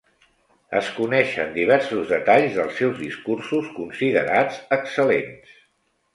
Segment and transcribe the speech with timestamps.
[0.77, 5.55] Es coneixen diversos detalls dels seus discursos considerats excel·lents.